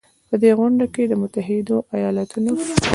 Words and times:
په 0.29 0.35
دې 0.41 0.51
غونډې 0.57 0.85
کې 0.93 1.03
د 1.07 1.13
متحدو 1.21 1.77
ایالتونو 1.95 2.51